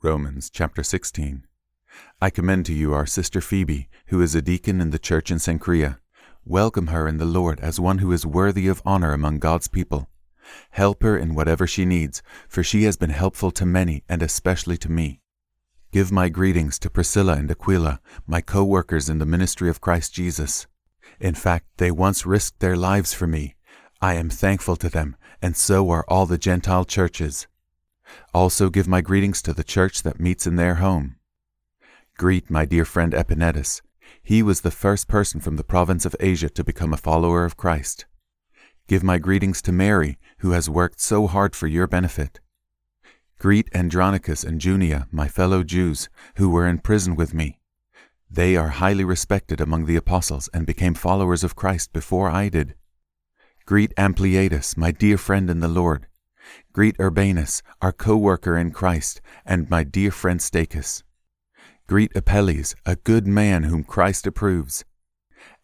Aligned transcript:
Romans 0.00 0.48
chapter 0.48 0.84
16. 0.84 1.44
I 2.22 2.30
commend 2.30 2.66
to 2.66 2.72
you 2.72 2.94
our 2.94 3.04
sister 3.04 3.40
Phoebe, 3.40 3.88
who 4.06 4.22
is 4.22 4.32
a 4.32 4.40
deacon 4.40 4.80
in 4.80 4.90
the 4.90 4.98
church 4.98 5.28
in 5.28 5.38
Cenchrea. 5.38 5.98
Welcome 6.44 6.86
her 6.86 7.08
in 7.08 7.16
the 7.16 7.24
Lord 7.24 7.58
as 7.58 7.80
one 7.80 7.98
who 7.98 8.12
is 8.12 8.24
worthy 8.24 8.68
of 8.68 8.80
honor 8.86 9.12
among 9.12 9.40
God's 9.40 9.66
people. 9.66 10.08
Help 10.70 11.02
her 11.02 11.18
in 11.18 11.34
whatever 11.34 11.66
she 11.66 11.84
needs, 11.84 12.22
for 12.48 12.62
she 12.62 12.84
has 12.84 12.96
been 12.96 13.10
helpful 13.10 13.50
to 13.50 13.66
many 13.66 14.04
and 14.08 14.22
especially 14.22 14.76
to 14.76 14.88
me. 14.88 15.20
Give 15.90 16.12
my 16.12 16.28
greetings 16.28 16.78
to 16.78 16.90
Priscilla 16.90 17.32
and 17.32 17.50
Aquila, 17.50 18.00
my 18.24 18.40
co 18.40 18.62
workers 18.62 19.08
in 19.08 19.18
the 19.18 19.26
ministry 19.26 19.68
of 19.68 19.80
Christ 19.80 20.14
Jesus. 20.14 20.68
In 21.18 21.34
fact, 21.34 21.66
they 21.78 21.90
once 21.90 22.24
risked 22.24 22.60
their 22.60 22.76
lives 22.76 23.14
for 23.14 23.26
me. 23.26 23.56
I 24.00 24.14
am 24.14 24.30
thankful 24.30 24.76
to 24.76 24.88
them, 24.88 25.16
and 25.42 25.56
so 25.56 25.90
are 25.90 26.04
all 26.06 26.24
the 26.24 26.38
Gentile 26.38 26.84
churches. 26.84 27.48
Also 28.32 28.70
give 28.70 28.88
my 28.88 29.00
greetings 29.00 29.42
to 29.42 29.52
the 29.52 29.64
church 29.64 30.02
that 30.02 30.20
meets 30.20 30.46
in 30.46 30.56
their 30.56 30.76
home. 30.76 31.16
Greet 32.16 32.50
my 32.50 32.64
dear 32.64 32.84
friend 32.84 33.12
Epenetus. 33.12 33.80
He 34.22 34.42
was 34.42 34.62
the 34.62 34.70
first 34.70 35.06
person 35.06 35.40
from 35.40 35.56
the 35.56 35.64
province 35.64 36.04
of 36.04 36.16
Asia 36.18 36.48
to 36.50 36.64
become 36.64 36.92
a 36.92 36.98
follower 36.98 37.44
of 37.44 37.56
Christ. 37.56 38.06
Give 38.88 39.04
my 39.04 39.18
greetings 39.18 39.62
to 39.62 39.72
Mary, 39.72 40.18
who 40.38 40.50
has 40.50 40.68
worked 40.68 41.00
so 41.00 41.26
hard 41.26 41.54
for 41.54 41.66
your 41.66 41.86
benefit. 41.86 42.40
Greet 43.38 43.68
Andronicus 43.72 44.42
and 44.42 44.60
Junia, 44.60 45.06
my 45.12 45.28
fellow 45.28 45.62
Jews, 45.62 46.08
who 46.38 46.50
were 46.50 46.66
in 46.66 46.78
prison 46.78 47.14
with 47.14 47.32
me. 47.32 47.60
They 48.28 48.56
are 48.56 48.70
highly 48.70 49.04
respected 49.04 49.60
among 49.60 49.86
the 49.86 49.94
apostles 49.94 50.50
and 50.52 50.66
became 50.66 50.94
followers 50.94 51.44
of 51.44 51.54
Christ 51.54 51.92
before 51.92 52.28
I 52.28 52.48
did. 52.48 52.74
Greet 53.64 53.94
Ampliatus, 53.96 54.76
my 54.76 54.90
dear 54.90 55.16
friend 55.16 55.48
in 55.48 55.60
the 55.60 55.68
Lord. 55.68 56.07
Greet 56.72 56.96
Urbanus, 57.00 57.62
our 57.82 57.92
co 57.92 58.16
worker 58.16 58.56
in 58.56 58.70
Christ, 58.70 59.20
and 59.44 59.68
my 59.68 59.84
dear 59.84 60.10
friend 60.10 60.40
Stachys. 60.40 61.02
Greet 61.86 62.14
Apelles, 62.14 62.76
a 62.84 62.96
good 62.96 63.26
man 63.26 63.64
whom 63.64 63.82
Christ 63.82 64.26
approves. 64.26 64.84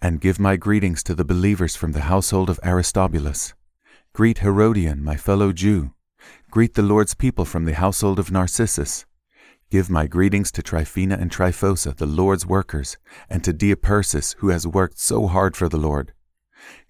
And 0.00 0.20
give 0.20 0.40
my 0.40 0.56
greetings 0.56 1.02
to 1.05 1.14
the 1.14 1.24
believers 1.24 1.77
from 1.77 1.92
the 1.92 2.02
household 2.02 2.48
of 2.48 2.58
Aristobulus. 2.64 3.55
Greet 4.14 4.38
Herodion, 4.38 5.02
my 5.02 5.16
fellow 5.16 5.52
Jew. 5.52 5.92
Greet 6.50 6.74
the 6.74 6.82
Lord's 6.82 7.14
people 7.14 7.44
from 7.44 7.64
the 7.64 7.74
household 7.74 8.18
of 8.18 8.30
Narcissus. 8.30 9.05
Give 9.70 9.90
my 9.90 10.06
greetings 10.06 10.52
to 10.52 10.62
Tryphena 10.62 11.16
and 11.16 11.30
Tryphosa, 11.30 11.96
the 11.96 12.06
Lord's 12.06 12.46
workers, 12.46 12.96
and 13.28 13.42
to 13.44 13.52
dear 13.52 13.77
Persis, 13.77 14.34
who 14.38 14.48
has 14.48 14.66
worked 14.66 14.98
so 14.98 15.27
hard 15.27 15.56
for 15.56 15.68
the 15.68 15.78
Lord. 15.78 16.12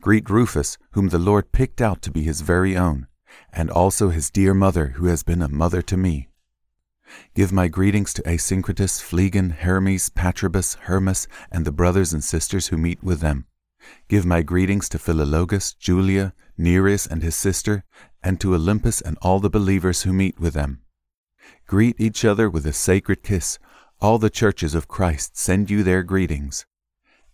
Greet 0.01 0.29
Rufus, 0.29 0.77
whom 0.93 1.09
the 1.09 1.19
Lord 1.19 1.51
picked 1.51 1.81
out 1.81 2.03
to 2.03 2.11
be 2.11 2.23
his 2.23 2.43
very 2.43 2.77
own 2.77 3.07
and 3.53 3.71
also 3.71 4.11
his 4.11 4.31
dear 4.31 4.55
mother, 4.55 4.89
who 4.97 5.07
has 5.07 5.23
been 5.23 5.43
a 5.43 5.49
mother 5.49 5.83
to 5.83 5.97
me. 5.97 6.29
Give 7.35 7.53
my 7.53 7.69
greetings 7.69 8.13
to 8.15 8.23
Asyncritus, 8.23 9.01
Phlegon, 9.03 9.51
Hermes, 9.51 10.11
Patrobas, 10.11 10.77
Hermas, 10.81 11.29
and 11.51 11.65
the 11.65 11.73
brothers 11.73 12.13
and 12.13 12.25
sisters 12.25 12.69
who 12.69 12.79
meet 12.79 13.03
with 13.03 13.21
them. 13.21 13.47
Give 14.09 14.25
my 14.25 14.43
greetings 14.43 14.89
to 14.91 14.99
Philologus, 14.99 15.77
Julia, 15.79 16.33
Nereus 16.57 17.07
and 17.07 17.23
his 17.23 17.37
sister, 17.37 17.85
and 18.23 18.41
to 18.41 18.55
Olympas 18.55 19.03
and 19.03 19.19
all 19.21 19.41
the 19.41 19.51
believers 19.51 20.03
who 20.03 20.13
meet 20.13 20.41
with 20.41 20.55
them. 20.55 20.81
Greet 21.67 22.01
each 22.01 22.25
other 22.25 22.49
with 22.49 22.67
a 22.67 22.73
sacred 22.73 23.23
kiss. 23.23 23.59
All 24.01 24.19
the 24.19 24.31
churches 24.31 24.75
of 24.75 24.89
Christ 24.89 25.37
send 25.37 25.71
you 25.71 25.83
their 25.83 26.03
greetings. 26.03 26.67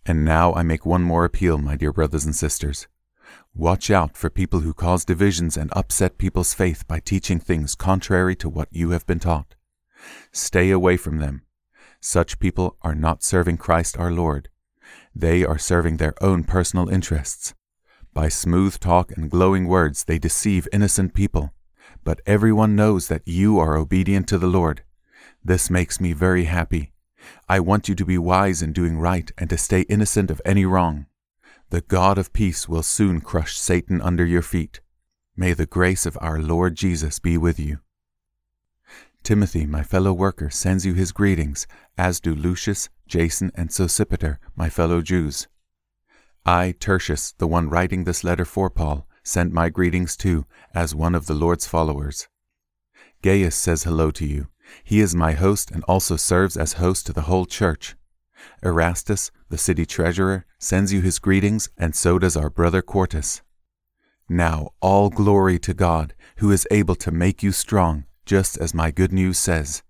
And 0.05 0.25
now 0.25 0.53
I 0.53 0.63
make 0.63 0.85
one 0.85 1.03
more 1.03 1.25
appeal, 1.25 1.57
my 1.57 1.75
dear 1.75 1.93
brothers 1.93 2.25
and 2.25 2.35
sisters. 2.35 2.87
Watch 3.53 3.91
out 3.91 4.15
for 4.15 4.29
people 4.29 4.61
who 4.61 4.73
cause 4.73 5.03
divisions 5.03 5.57
and 5.57 5.71
upset 5.75 6.17
people's 6.17 6.53
faith 6.53 6.87
by 6.87 6.99
teaching 6.99 7.39
things 7.39 7.75
contrary 7.75 8.35
to 8.37 8.49
what 8.49 8.69
you 8.71 8.91
have 8.91 9.05
been 9.05 9.19
taught. 9.19 9.55
Stay 10.31 10.71
away 10.71 10.97
from 10.97 11.17
them. 11.17 11.43
Such 11.99 12.39
people 12.39 12.77
are 12.81 12.95
not 12.95 13.23
serving 13.23 13.57
Christ 13.57 13.97
our 13.97 14.11
Lord. 14.11 14.49
They 15.15 15.43
are 15.43 15.57
serving 15.57 15.97
their 15.97 16.15
own 16.21 16.43
personal 16.45 16.89
interests. 16.89 17.53
By 18.13 18.29
smooth 18.29 18.79
talk 18.79 19.11
and 19.11 19.29
glowing 19.29 19.67
words, 19.67 20.05
they 20.05 20.17
deceive 20.17 20.67
innocent 20.73 21.13
people. 21.13 21.53
But 22.03 22.21
everyone 22.25 22.75
knows 22.75 23.07
that 23.09 23.27
you 23.27 23.59
are 23.59 23.77
obedient 23.77 24.27
to 24.29 24.37
the 24.37 24.47
Lord. 24.47 24.83
This 25.43 25.69
makes 25.69 25.99
me 25.99 26.13
very 26.13 26.45
happy. 26.45 26.93
I 27.47 27.59
want 27.59 27.87
you 27.87 27.95
to 27.95 28.05
be 28.05 28.17
wise 28.17 28.61
in 28.61 28.73
doing 28.73 28.97
right 28.97 29.31
and 29.37 29.49
to 29.49 29.57
stay 29.57 29.81
innocent 29.81 30.31
of 30.31 30.41
any 30.43 30.65
wrong. 30.65 31.05
The 31.71 31.79
God 31.79 32.17
of 32.17 32.33
peace 32.33 32.67
will 32.67 32.83
soon 32.83 33.21
crush 33.21 33.57
Satan 33.57 34.01
under 34.01 34.25
your 34.25 34.41
feet. 34.41 34.81
May 35.37 35.53
the 35.53 35.65
grace 35.65 36.05
of 36.05 36.17
our 36.19 36.37
Lord 36.37 36.75
Jesus 36.75 37.17
be 37.17 37.37
with 37.37 37.57
you. 37.61 37.79
Timothy, 39.23 39.65
my 39.65 39.81
fellow 39.81 40.11
worker, 40.11 40.49
sends 40.49 40.85
you 40.85 40.95
his 40.95 41.13
greetings, 41.13 41.67
as 41.97 42.19
do 42.19 42.35
Lucius, 42.35 42.89
Jason, 43.07 43.53
and 43.55 43.69
Sosipater, 43.69 44.37
my 44.53 44.67
fellow 44.67 44.99
Jews. 44.99 45.47
I, 46.45 46.75
Tertius, 46.77 47.31
the 47.37 47.47
one 47.47 47.69
writing 47.69 48.03
this 48.03 48.25
letter 48.25 48.43
for 48.43 48.69
Paul, 48.69 49.07
send 49.23 49.53
my 49.53 49.69
greetings 49.69 50.17
too, 50.17 50.45
as 50.75 50.93
one 50.93 51.15
of 51.15 51.27
the 51.27 51.35
Lord's 51.35 51.67
followers. 51.67 52.27
Gaius 53.21 53.55
says 53.55 53.83
hello 53.83 54.11
to 54.11 54.25
you. 54.25 54.49
He 54.83 54.99
is 54.99 55.15
my 55.15 55.31
host 55.31 55.71
and 55.71 55.85
also 55.85 56.17
serves 56.17 56.57
as 56.57 56.73
host 56.73 57.05
to 57.05 57.13
the 57.13 57.29
whole 57.31 57.45
church. 57.45 57.95
Erastus, 58.63 59.31
the 59.49 59.57
city 59.57 59.85
treasurer, 59.85 60.45
sends 60.59 60.93
you 60.93 61.01
his 61.01 61.19
greetings, 61.19 61.69
and 61.77 61.95
so 61.95 62.19
does 62.19 62.37
our 62.37 62.49
brother 62.49 62.81
Quartus. 62.81 63.41
Now 64.29 64.69
all 64.79 65.09
glory 65.09 65.59
to 65.59 65.73
God, 65.73 66.13
who 66.37 66.51
is 66.51 66.67
able 66.71 66.95
to 66.95 67.11
make 67.11 67.43
you 67.43 67.51
strong, 67.51 68.05
just 68.25 68.57
as 68.57 68.73
my 68.73 68.91
good 68.91 69.11
news 69.11 69.37
says. 69.37 69.83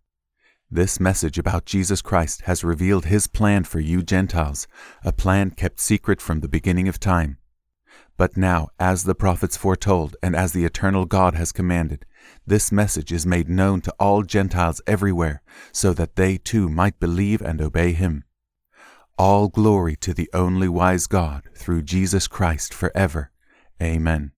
This 0.70 1.00
message 1.00 1.38
about 1.38 1.66
Jesus 1.66 2.02
Christ 2.02 2.44
has 2.44 2.64
revealed 2.64 3.06
his 3.06 3.28
plan 3.28 3.66
for 3.66 3.80
you 3.80 4.02
Gentiles, 4.02 4.68
a 5.04 5.12
plan 5.12 5.52
kept 5.52 5.80
secret 5.80 6.22
from 6.22 6.40
the 6.40 6.48
beginning 6.48 6.88
of 6.88 7.00
time. 7.00 7.38
But 8.18 8.38
now, 8.38 8.70
as 8.80 9.04
the 9.04 9.16
prophets 9.16 9.58
foretold, 9.58 10.16
and 10.24 10.36
as 10.36 10.54
the 10.54 10.64
eternal 10.64 11.06
God 11.06 11.36
has 11.36 11.52
commanded, 11.52 12.06
this 12.48 12.72
message 12.72 13.12
is 13.12 13.26
made 13.26 13.50
known 13.50 13.82
to 13.82 13.94
all 14.00 14.24
Gentiles 14.24 14.82
everywhere, 14.88 15.42
so 15.72 15.94
that 15.94 16.16
they 16.16 16.38
too 16.38 16.70
might 16.70 17.00
believe 17.00 17.42
and 17.42 17.62
obey 17.62 17.94
him. 17.94 18.24
All 19.22 19.50
glory 19.50 19.96
to 19.98 20.16
the 20.16 20.28
only 20.34 20.68
wise 20.68 21.06
God 21.06 21.48
through 21.56 21.84
Jesus 21.84 22.28
Christ 22.28 22.74
forever. 22.74 23.30
Amen. 23.80 24.32